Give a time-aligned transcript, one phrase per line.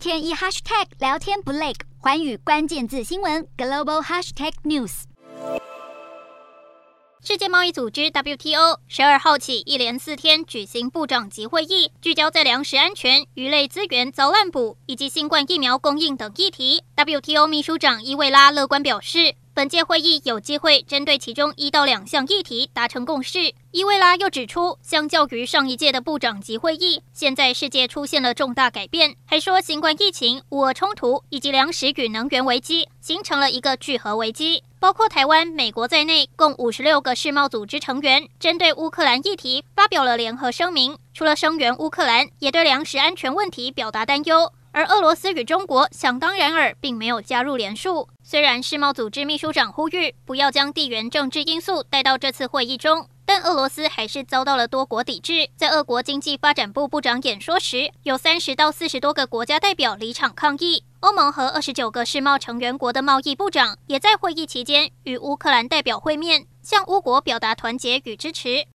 [0.00, 5.02] 天一 hashtag 聊天不累，寰宇关键字新闻 global hashtag news。
[7.22, 16.82] 世界贸易组织 WTO 十二号起一连四天举行部长级会议，聚焦在粮食安全、鱼类资源遭滥捕以及新冠疫苗供应等议题。
[16.96, 23.52] WTO 秘书长伊维拉乐观表示，本届会议有机会针对其中一到两项议题达成共识。
[23.72, 34.62] 伊维拉又指出，相较于上一届的部长级会议，现在世界出现了重大改变，还说新冠疫情、乌俄冲突以及粮食与能源危机形成了一个聚合危机。
[34.78, 44.52] 包括台湾、美国在内，共五十六个世贸组织成员针对乌克兰议题发表了联合声明，除了声援乌克兰，也对粮食安全问题表达担忧。
[44.72, 48.08] 而俄罗斯与中国想当然尔，并没有加入联署。
[48.22, 55.48] 虽然世贸组织秘书长呼吁不要将地缘政治因素带到这次会议中，但俄罗斯还是遭到了多国抵制。
[55.56, 60.84] 在俄国经济发展部部长演说时，有三十到四十多个国家代表离场抗议。
[61.00, 68.66] 欧盟和二十九个世贸成员国的贸易部长也在会议期间与乌克兰代表会面，向乌国表达团结与支持。